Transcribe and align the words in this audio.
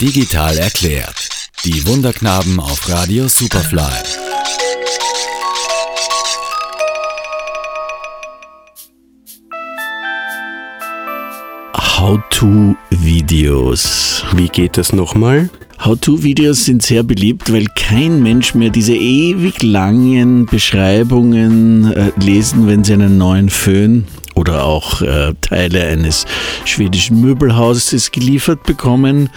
Digital 0.00 0.56
erklärt. 0.58 1.28
Die 1.64 1.84
Wunderknaben 1.88 2.60
auf 2.60 2.88
Radio 2.88 3.26
Superfly. 3.26 3.82
How-to-Videos. 11.74 12.78
Wie 14.36 14.46
geht 14.46 14.76
das 14.78 14.92
nochmal? 14.92 15.50
How-to-Videos 15.84 16.64
sind 16.64 16.82
sehr 16.82 17.02
beliebt, 17.02 17.52
weil 17.52 17.66
kein 17.74 18.22
Mensch 18.22 18.54
mehr 18.54 18.70
diese 18.70 18.94
ewig 18.94 19.64
langen 19.64 20.46
Beschreibungen 20.46 21.92
äh, 21.92 22.12
lesen, 22.20 22.68
wenn 22.68 22.84
sie 22.84 22.92
einen 22.92 23.18
neuen 23.18 23.48
Föhn 23.48 24.06
oder 24.36 24.62
auch 24.62 25.02
äh, 25.02 25.34
Teile 25.40 25.84
eines 25.88 26.24
schwedischen 26.64 27.20
Möbelhauses 27.20 28.12
geliefert 28.12 28.62
bekommen. 28.62 29.30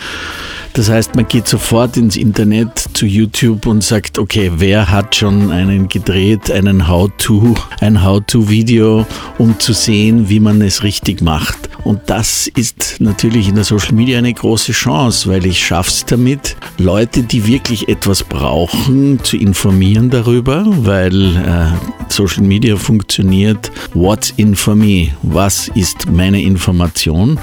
Das 0.74 0.90
heißt, 0.90 1.16
man 1.16 1.28
geht 1.28 1.48
sofort 1.48 1.98
ins 1.98 2.16
Internet 2.16 2.88
zu 2.94 3.06
YouTube 3.06 3.66
und 3.66 3.84
sagt, 3.84 4.18
okay, 4.18 4.52
wer 4.56 4.90
hat 4.90 5.16
schon 5.16 5.52
einen 5.52 5.90
gedreht, 5.90 6.50
einen 6.50 6.88
How-to, 6.88 7.56
ein 7.82 8.04
How-to-Video, 8.04 9.06
um 9.38 9.60
zu 9.60 9.74
sehen, 9.74 10.30
wie 10.30 10.40
man 10.40 10.62
es 10.62 10.84
richtig 10.84 11.22
macht. 11.22 11.71
Und 11.84 12.02
das 12.06 12.48
ist 12.48 12.98
natürlich 13.00 13.48
in 13.50 13.56
der 13.56 13.64
Social 13.64 13.94
Media 13.94 14.18
eine 14.18 14.34
große 14.34 14.72
Chance, 14.72 15.30
weil 15.30 15.46
ich 15.46 15.66
schaffe 15.66 15.90
es 15.90 16.06
damit, 16.06 16.56
Leute, 16.78 17.24
die 17.24 17.48
wirklich 17.48 17.90
etwas 17.90 18.24
brauchen, 18.24 19.24
zu 19.24 19.38
informieren 19.38 20.10
darüber, 20.10 20.66
weil 20.68 21.36
äh, 21.38 22.12
Social 22.12 22.44
Media 22.44 22.76
funktioniert. 22.76 23.72
What's 23.94 24.34
in 24.38 24.56
for 24.56 24.76
me? 24.76 25.10
Was 25.24 25.70
ist 25.70 26.10
meine 26.12 26.42
Information? 26.42 27.40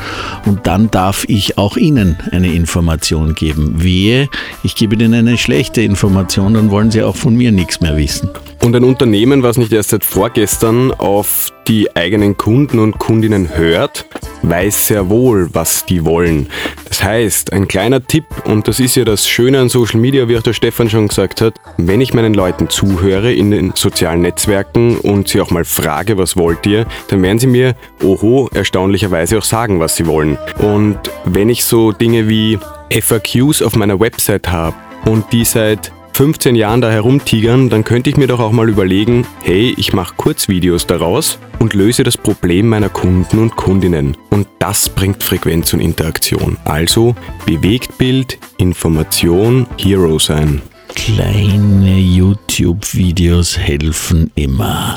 Und 0.46 0.66
dann 0.66 0.90
darf 0.90 1.24
ich 1.28 1.58
auch 1.58 1.76
Ihnen 1.76 2.16
eine 2.30 2.52
Information 2.52 3.34
geben. 3.34 3.82
Wehe, 3.82 4.28
ich 4.62 4.76
gebe 4.76 4.94
Ihnen 4.94 5.14
eine 5.14 5.36
schlechte 5.36 5.82
Information, 5.82 6.54
dann 6.54 6.70
wollen 6.70 6.90
Sie 6.90 7.02
auch 7.02 7.16
von 7.16 7.34
mir 7.34 7.50
nichts 7.50 7.80
mehr 7.80 7.96
wissen. 7.96 8.30
Und 8.62 8.74
ein 8.74 8.84
Unternehmen, 8.84 9.42
was 9.42 9.56
nicht 9.56 9.72
erst 9.72 9.90
seit 9.90 10.04
vorgestern 10.04 10.92
auf 10.92 11.52
die 11.68 11.94
eigenen 11.96 12.36
Kunden 12.36 12.78
und 12.80 12.98
Kundinnen 12.98 13.56
hört, 13.56 14.06
weiß 14.42 14.86
sehr 14.88 15.08
wohl, 15.08 15.48
was 15.52 15.84
die 15.86 16.04
wollen. 16.04 16.48
Das 16.86 17.02
heißt, 17.02 17.52
ein 17.52 17.68
kleiner 17.68 18.04
Tipp, 18.04 18.24
und 18.44 18.68
das 18.68 18.80
ist 18.80 18.96
ja 18.96 19.04
das 19.04 19.28
Schöne 19.28 19.60
an 19.60 19.68
Social 19.68 20.00
Media, 20.00 20.28
wie 20.28 20.36
auch 20.36 20.42
der 20.42 20.52
Stefan 20.52 20.88
schon 20.90 21.08
gesagt 21.08 21.40
hat, 21.40 21.54
wenn 21.76 22.00
ich 22.00 22.14
meinen 22.14 22.34
Leuten 22.34 22.68
zuhöre 22.68 23.32
in 23.32 23.50
den 23.50 23.72
sozialen 23.74 24.22
Netzwerken 24.22 24.98
und 24.98 25.28
sie 25.28 25.40
auch 25.40 25.50
mal 25.50 25.64
frage, 25.64 26.18
was 26.18 26.36
wollt 26.36 26.66
ihr, 26.66 26.86
dann 27.08 27.22
werden 27.22 27.38
sie 27.38 27.46
mir, 27.46 27.74
oho, 28.02 28.48
erstaunlicherweise 28.52 29.38
auch 29.38 29.44
sagen, 29.44 29.80
was 29.80 29.96
sie 29.96 30.06
wollen. 30.06 30.38
Und 30.58 30.98
wenn 31.24 31.48
ich 31.48 31.64
so 31.64 31.92
Dinge 31.92 32.28
wie 32.28 32.58
FAQs 32.90 33.62
auf 33.62 33.76
meiner 33.76 34.00
Website 34.00 34.48
habe 34.48 34.76
und 35.04 35.32
die 35.32 35.44
seit 35.44 35.92
15 36.18 36.56
Jahren 36.56 36.80
da 36.80 36.90
herumtigern, 36.90 37.70
dann 37.70 37.84
könnte 37.84 38.10
ich 38.10 38.16
mir 38.16 38.26
doch 38.26 38.40
auch 38.40 38.50
mal 38.50 38.68
überlegen, 38.68 39.24
hey, 39.40 39.72
ich 39.76 39.92
mache 39.92 40.16
Kurzvideos 40.16 40.84
daraus 40.84 41.38
und 41.60 41.74
löse 41.74 42.02
das 42.02 42.16
Problem 42.16 42.68
meiner 42.68 42.88
Kunden 42.88 43.38
und 43.38 43.54
Kundinnen. 43.54 44.16
Und 44.28 44.48
das 44.58 44.88
bringt 44.88 45.22
Frequenz 45.22 45.72
und 45.74 45.78
Interaktion. 45.78 46.56
Also 46.64 47.14
Bewegtbild, 47.46 48.36
Information, 48.56 49.68
Hero 49.78 50.18
sein. 50.18 50.60
Kleine 50.96 52.00
YouTube-Videos 52.00 53.56
helfen 53.56 54.32
immer. 54.34 54.96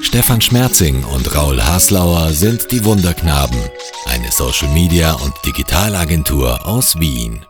Stefan 0.00 0.40
Schmerzing 0.40 1.04
und 1.14 1.32
Raul 1.36 1.62
Haslauer 1.62 2.30
sind 2.32 2.72
die 2.72 2.84
Wunderknaben, 2.84 3.58
eine 4.06 4.32
Social 4.32 4.74
Media 4.74 5.12
und 5.12 5.32
Digitalagentur 5.46 6.66
aus 6.66 6.98
Wien. 6.98 7.46